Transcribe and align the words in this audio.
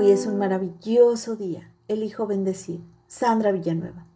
Hoy 0.00 0.12
es 0.12 0.24
un 0.24 0.38
maravilloso 0.38 1.36
día. 1.36 1.70
Elijo 1.86 2.26
bendecir. 2.26 2.80
Sandra 3.06 3.52
Villanueva. 3.52 4.06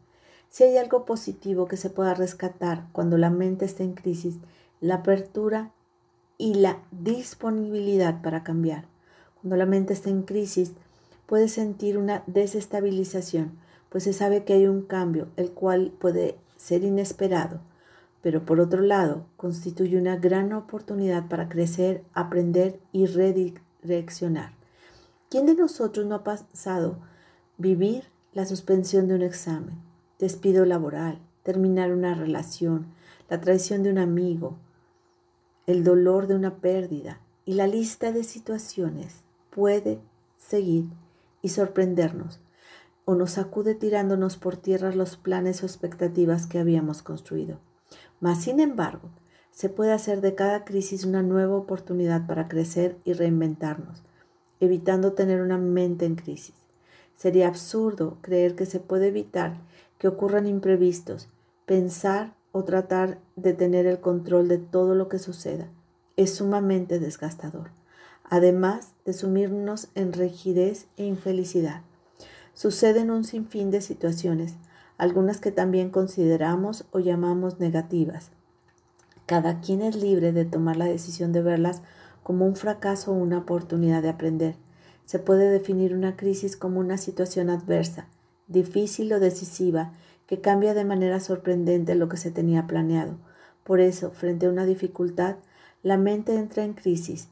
Si 0.49 0.65
hay 0.65 0.79
algo 0.79 1.05
positivo 1.05 1.69
que 1.69 1.77
se 1.77 1.91
pueda 1.91 2.15
rescatar 2.15 2.87
cuando 2.93 3.19
la 3.19 3.29
mente 3.29 3.67
está 3.67 3.83
en 3.83 3.93
crisis, 3.93 4.37
la 4.81 4.95
apertura 4.95 5.73
y 6.39 6.55
la 6.55 6.79
disponibilidad 6.91 8.23
para 8.23 8.43
cambiar. 8.43 8.87
Cuando 9.43 9.57
la 9.57 9.67
mente 9.67 9.93
está 9.93 10.09
en 10.09 10.23
crisis, 10.23 10.73
puede 11.27 11.49
sentir 11.49 11.99
una 11.99 12.23
desestabilización, 12.27 13.59
pues 13.91 14.05
se 14.05 14.15
sabe 14.15 14.45
que 14.45 14.55
hay 14.55 14.67
un 14.67 14.81
cambio, 14.81 15.29
el 15.37 15.51
cual 15.51 15.93
puede 15.99 16.39
ser 16.57 16.83
inesperado, 16.83 17.61
pero 18.23 18.47
por 18.47 18.59
otro 18.59 18.81
lado, 18.81 19.27
constituye 19.37 19.99
una 19.99 20.17
gran 20.17 20.55
oportunidad 20.55 21.29
para 21.29 21.51
crecer, 21.51 22.05
aprender 22.15 22.81
y 22.91 23.05
redireccionar. 23.05 24.64
¿Quién 25.35 25.47
de 25.47 25.57
nosotros 25.57 26.07
no 26.07 26.15
ha 26.15 26.23
pasado 26.23 26.99
vivir 27.59 28.05
la 28.35 28.47
suspensión 28.47 29.09
de 29.09 29.17
un 29.17 29.23
examen, 29.23 29.83
despido 30.21 30.65
laboral, 30.65 31.19
terminar 31.43 31.93
una 31.93 32.15
relación, 32.15 32.87
la 33.29 33.41
traición 33.41 33.83
de 33.83 33.91
un 33.91 33.99
amigo, 33.99 34.59
el 35.67 35.83
dolor 35.83 36.29
de 36.29 36.37
una 36.37 36.59
pérdida 36.59 37.19
y 37.45 37.55
la 37.55 37.67
lista 37.67 38.13
de 38.13 38.23
situaciones 38.23 39.25
puede 39.51 39.99
seguir 40.39 40.85
y 41.43 41.49
sorprendernos 41.49 42.39
o 43.05 43.17
nos 43.17 43.33
sacude 43.33 43.75
tirándonos 43.75 44.37
por 44.37 44.57
tierra 44.57 44.95
los 44.95 45.17
planes 45.17 45.65
o 45.65 45.67
expectativas 45.67 46.47
que 46.47 46.61
habíamos 46.61 47.03
construido. 47.03 47.59
Mas, 48.21 48.45
sin 48.45 48.61
embargo, 48.61 49.11
se 49.51 49.69
puede 49.69 49.91
hacer 49.91 50.21
de 50.21 50.37
cada 50.37 50.65
crisis 50.65 51.05
una 51.05 51.25
nueva 51.25 51.57
oportunidad 51.57 52.25
para 52.29 52.47
crecer 52.47 52.99
y 53.03 53.15
reinventarnos 53.15 54.05
evitando 54.65 55.13
tener 55.13 55.41
una 55.41 55.59
mente 55.59 56.05
en 56.05 56.17
crisis. 56.17 56.55
Sería 57.17 57.49
absurdo 57.49 58.19
creer 58.21 58.55
que 58.55 58.67
se 58.67 58.81
puede 58.81 59.09
evitar 59.09 59.59
que 59.99 60.09
ocurran 60.09 60.47
imprevistos, 60.47 61.29
pensar 61.67 62.35
o 62.53 62.65
tratar 62.65 63.19
de 63.37 63.53
tener 63.53 63.87
el 63.87 64.01
control 64.01 64.49
de 64.49 64.59
todo 64.59 64.95
lo 64.95 65.09
que 65.09 65.19
suceda. 65.19 65.69
Es 66.17 66.35
sumamente 66.35 66.99
desgastador, 66.99 67.71
además 68.25 68.93
de 69.05 69.13
sumirnos 69.13 69.89
en 69.95 70.13
rigidez 70.13 70.87
e 70.97 71.05
infelicidad. 71.05 71.83
Suceden 72.53 73.11
un 73.11 73.25
sinfín 73.25 73.71
de 73.71 73.81
situaciones, 73.81 74.55
algunas 74.99 75.41
que 75.41 75.51
también 75.51 75.91
consideramos 75.91 76.85
o 76.93 77.01
llamamos 77.01 77.59
negativas. 77.59 78.31
Cada 79.27 79.61
quien 79.61 79.83
es 79.83 79.97
libre 79.97 80.33
de 80.33 80.45
tomar 80.45 80.77
la 80.77 80.85
decisión 80.85 81.33
de 81.33 81.43
verlas 81.43 81.83
como 82.25 82.47
un 82.47 82.57
fracaso 82.57 83.13
o 83.13 83.15
una 83.15 83.39
oportunidad 83.39 84.03
de 84.03 84.09
aprender. 84.09 84.57
Se 85.05 85.21
puede 85.21 85.51
definir 85.51 85.95
una 85.95 86.17
crisis 86.17 86.57
como 86.57 86.81
una 86.81 86.99
situación 86.99 87.51
adversa, 87.51 88.09
difícil 88.49 89.13
o 89.13 89.21
decisiva, 89.21 89.93
que 90.27 90.41
cambia 90.41 90.75
de 90.75 90.85
manera 90.85 91.21
sorprendente 91.21 91.95
lo 91.95 92.09
que 92.09 92.17
se 92.17 92.33
tenía 92.33 92.67
planeado. 92.67 93.19
Por 93.63 93.81
eso, 93.81 94.11
frente 94.11 94.47
a 94.47 94.51
una 94.51 94.65
dificultad, 94.65 95.37
la 95.83 95.99
mente 95.99 96.35
entra 96.35 96.65
en 96.65 96.73
crisis, 96.73 97.29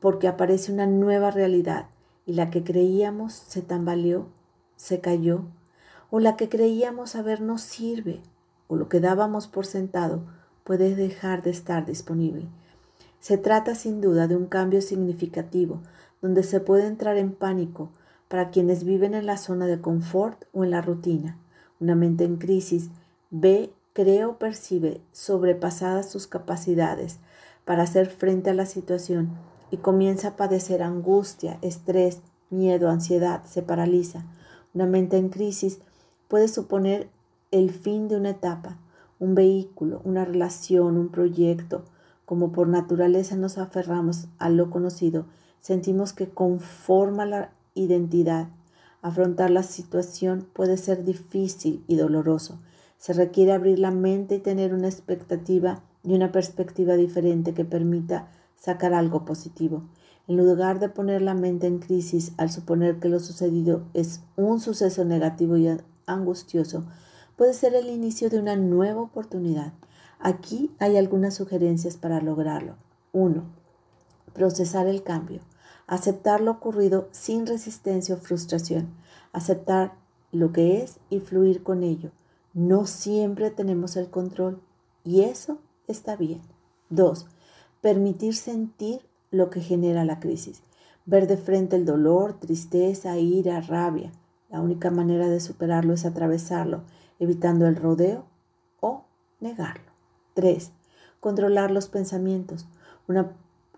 porque 0.00 0.28
aparece 0.28 0.72
una 0.72 0.86
nueva 0.86 1.30
realidad 1.30 1.86
y 2.24 2.34
la 2.34 2.50
que 2.50 2.62
creíamos 2.62 3.32
se 3.32 3.60
tambaleó, 3.60 4.28
se 4.76 5.00
cayó, 5.00 5.46
o 6.10 6.20
la 6.20 6.36
que 6.36 6.48
creíamos 6.48 7.10
saber 7.10 7.40
no 7.40 7.58
sirve, 7.58 8.22
o 8.68 8.76
lo 8.76 8.88
que 8.88 9.00
dábamos 9.00 9.48
por 9.48 9.66
sentado 9.66 10.22
puede 10.62 10.94
dejar 10.94 11.42
de 11.42 11.50
estar 11.50 11.86
disponible. 11.86 12.46
Se 13.20 13.38
trata 13.38 13.74
sin 13.74 14.00
duda 14.00 14.28
de 14.28 14.36
un 14.36 14.46
cambio 14.46 14.80
significativo, 14.80 15.80
donde 16.22 16.42
se 16.42 16.60
puede 16.60 16.86
entrar 16.86 17.16
en 17.16 17.32
pánico 17.32 17.90
para 18.28 18.50
quienes 18.50 18.84
viven 18.84 19.14
en 19.14 19.26
la 19.26 19.36
zona 19.36 19.66
de 19.66 19.80
confort 19.80 20.44
o 20.52 20.64
en 20.64 20.70
la 20.70 20.82
rutina. 20.82 21.38
Una 21.80 21.94
mente 21.94 22.24
en 22.24 22.36
crisis 22.36 22.90
ve, 23.30 23.72
cree 23.92 24.24
o 24.24 24.38
percibe 24.38 25.00
sobrepasadas 25.12 26.10
sus 26.10 26.26
capacidades 26.26 27.18
para 27.64 27.82
hacer 27.82 28.08
frente 28.08 28.50
a 28.50 28.54
la 28.54 28.66
situación 28.66 29.30
y 29.70 29.78
comienza 29.78 30.28
a 30.28 30.36
padecer 30.36 30.82
angustia, 30.82 31.58
estrés, 31.62 32.20
miedo, 32.50 32.88
ansiedad, 32.88 33.44
se 33.44 33.62
paraliza. 33.62 34.24
Una 34.74 34.86
mente 34.86 35.16
en 35.16 35.28
crisis 35.28 35.80
puede 36.28 36.48
suponer 36.48 37.08
el 37.50 37.70
fin 37.70 38.08
de 38.08 38.16
una 38.16 38.30
etapa, 38.30 38.78
un 39.18 39.34
vehículo, 39.34 40.00
una 40.04 40.24
relación, 40.24 40.96
un 40.96 41.08
proyecto, 41.08 41.84
como 42.28 42.52
por 42.52 42.68
naturaleza 42.68 43.36
nos 43.36 43.56
aferramos 43.56 44.28
a 44.38 44.50
lo 44.50 44.68
conocido, 44.68 45.24
sentimos 45.60 46.12
que 46.12 46.28
conforma 46.28 47.24
la 47.24 47.52
identidad. 47.72 48.48
Afrontar 49.00 49.50
la 49.50 49.62
situación 49.62 50.46
puede 50.52 50.76
ser 50.76 51.04
difícil 51.04 51.82
y 51.86 51.96
doloroso. 51.96 52.60
Se 52.98 53.14
requiere 53.14 53.52
abrir 53.52 53.78
la 53.78 53.92
mente 53.92 54.34
y 54.34 54.40
tener 54.40 54.74
una 54.74 54.88
expectativa 54.88 55.82
y 56.04 56.12
una 56.12 56.30
perspectiva 56.30 56.96
diferente 56.96 57.54
que 57.54 57.64
permita 57.64 58.28
sacar 58.56 58.92
algo 58.92 59.24
positivo. 59.24 59.84
En 60.26 60.36
lugar 60.36 60.80
de 60.80 60.90
poner 60.90 61.22
la 61.22 61.32
mente 61.32 61.66
en 61.66 61.78
crisis 61.78 62.32
al 62.36 62.50
suponer 62.50 63.00
que 63.00 63.08
lo 63.08 63.20
sucedido 63.20 63.86
es 63.94 64.20
un 64.36 64.60
suceso 64.60 65.02
negativo 65.06 65.56
y 65.56 65.70
angustioso, 66.04 66.84
puede 67.36 67.54
ser 67.54 67.74
el 67.74 67.88
inicio 67.88 68.28
de 68.28 68.38
una 68.38 68.54
nueva 68.54 69.00
oportunidad. 69.00 69.72
Aquí 70.20 70.74
hay 70.80 70.96
algunas 70.96 71.34
sugerencias 71.34 71.96
para 71.96 72.20
lograrlo. 72.20 72.74
1. 73.12 73.44
Procesar 74.34 74.86
el 74.86 75.02
cambio. 75.02 75.40
Aceptar 75.86 76.40
lo 76.40 76.50
ocurrido 76.50 77.08
sin 77.12 77.46
resistencia 77.46 78.16
o 78.16 78.18
frustración. 78.18 78.88
Aceptar 79.32 79.94
lo 80.32 80.52
que 80.52 80.82
es 80.82 80.98
y 81.08 81.20
fluir 81.20 81.62
con 81.62 81.82
ello. 81.82 82.10
No 82.52 82.86
siempre 82.86 83.50
tenemos 83.50 83.96
el 83.96 84.10
control 84.10 84.60
y 85.04 85.22
eso 85.22 85.58
está 85.86 86.16
bien. 86.16 86.42
2. 86.90 87.26
Permitir 87.80 88.34
sentir 88.34 89.02
lo 89.30 89.50
que 89.50 89.60
genera 89.60 90.04
la 90.04 90.18
crisis. 90.18 90.62
Ver 91.06 91.26
de 91.26 91.36
frente 91.36 91.76
el 91.76 91.84
dolor, 91.84 92.40
tristeza, 92.40 93.16
ira, 93.18 93.60
rabia. 93.60 94.12
La 94.50 94.60
única 94.60 94.90
manera 94.90 95.28
de 95.28 95.40
superarlo 95.40 95.94
es 95.94 96.04
atravesarlo, 96.04 96.82
evitando 97.18 97.66
el 97.66 97.76
rodeo 97.76 98.24
o 98.80 99.04
negarlo. 99.40 99.87
3. 100.38 100.70
Controlar 101.18 101.72
los 101.72 101.88
pensamientos. 101.88 102.68
Una 103.08 103.32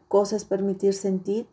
cosa 0.08 0.36
es 0.36 0.44
permitir 0.44 0.92
sentir 0.92 1.46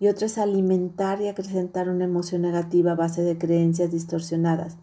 y 0.00 0.08
otra 0.08 0.24
es 0.24 0.38
alimentar 0.38 1.20
y 1.20 1.28
acrecentar 1.28 1.90
una 1.90 2.04
emoción 2.04 2.40
negativa 2.40 2.92
a 2.92 2.94
base 2.94 3.20
de 3.20 3.36
creencias 3.36 3.90
distorsionadas, 3.90 4.78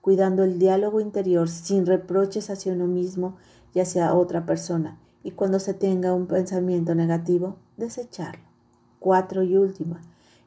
cuidando 0.00 0.42
el 0.42 0.58
diálogo 0.58 1.00
interior 1.00 1.48
sin 1.48 1.86
reproches 1.86 2.50
hacia 2.50 2.72
uno 2.72 2.88
mismo 2.88 3.36
y 3.72 3.78
hacia 3.78 4.12
otra 4.14 4.46
persona. 4.46 4.98
Y 5.22 5.30
cuando 5.30 5.60
se 5.60 5.74
tenga 5.74 6.12
un 6.12 6.26
pensamiento 6.26 6.96
negativo, 6.96 7.54
desecharlo. 7.76 8.42
4. 8.98 9.44
Y 9.44 9.56
última, 9.56 10.00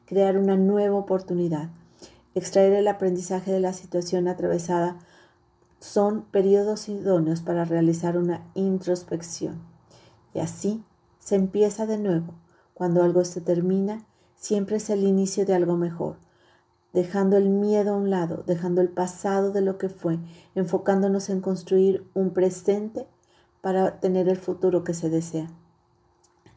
crear 0.04 0.36
una 0.36 0.58
nueva 0.58 0.96
oportunidad. 0.96 1.70
Extraer 2.34 2.74
el 2.74 2.88
aprendizaje 2.88 3.50
de 3.50 3.60
la 3.60 3.72
situación 3.72 4.28
atravesada 4.28 4.98
son 5.84 6.22
periodos 6.22 6.88
idóneos 6.88 7.42
para 7.42 7.66
realizar 7.66 8.16
una 8.16 8.50
introspección. 8.54 9.60
Y 10.32 10.38
así 10.38 10.82
se 11.18 11.34
empieza 11.34 11.84
de 11.84 11.98
nuevo. 11.98 12.32
Cuando 12.72 13.02
algo 13.02 13.22
se 13.26 13.42
termina, 13.42 14.06
siempre 14.34 14.76
es 14.76 14.88
el 14.88 15.04
inicio 15.04 15.44
de 15.44 15.54
algo 15.54 15.76
mejor, 15.76 16.16
dejando 16.94 17.36
el 17.36 17.50
miedo 17.50 17.92
a 17.92 17.96
un 17.98 18.08
lado, 18.08 18.44
dejando 18.46 18.80
el 18.80 18.88
pasado 18.88 19.52
de 19.52 19.60
lo 19.60 19.76
que 19.76 19.90
fue, 19.90 20.18
enfocándonos 20.54 21.28
en 21.28 21.42
construir 21.42 22.08
un 22.14 22.30
presente 22.32 23.06
para 23.60 24.00
tener 24.00 24.30
el 24.30 24.38
futuro 24.38 24.84
que 24.84 24.94
se 24.94 25.10
desea, 25.10 25.50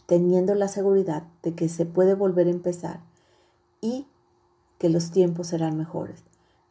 teniendo 0.06 0.56
la 0.56 0.70
seguridad 0.70 1.24
de 1.44 1.54
que 1.54 1.68
se 1.68 1.86
puede 1.86 2.14
volver 2.14 2.48
a 2.48 2.52
empezar 2.52 3.02
y 3.82 4.08
que 4.78 4.88
los 4.88 5.12
tiempos 5.12 5.48
serán 5.48 5.78
mejores. 5.78 6.27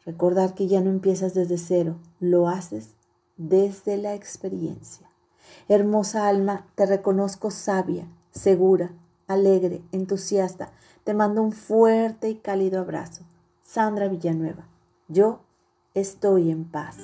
Recordar 0.06 0.55
que 0.55 0.69
ya 0.69 0.81
no 0.81 0.91
empiezas 0.91 1.35
desde 1.35 1.58
cero, 1.58 1.97
lo 2.20 2.49
haces 2.49 2.94
desde 3.37 3.97
la 3.99 4.14
experiencia. 4.14 5.11
Hermosa 5.69 6.29
alma, 6.29 6.67
te 6.76 6.87
reconozco 6.87 7.50
sabia, 7.50 8.08
segura, 8.31 8.93
alegre, 9.26 9.82
entusiasta. 9.93 10.73
Te 11.05 11.12
mando 11.12 11.43
un 11.43 11.53
fuerte 11.53 12.31
y 12.31 12.37
cálido 12.37 12.81
abrazo. 12.81 13.25
Sandra 13.62 14.08
Villanueva, 14.08 14.69
yo 15.08 15.41
estoy 15.94 16.50
en 16.50 16.64
paz. 16.64 16.97